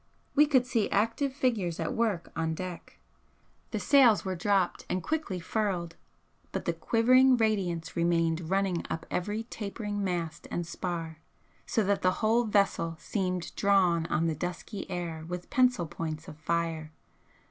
[0.33, 2.97] We could see active figures at work on deck
[3.69, 5.95] the sails were dropped and quickly furled,
[6.51, 11.19] but the quivering radiance remained running up every tapering mast and spar,
[11.67, 16.35] so that the whole vessel seemed drawn on the dusky air with pencil points of
[16.35, 16.91] fire.